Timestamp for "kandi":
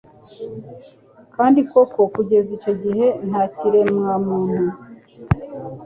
1.35-1.59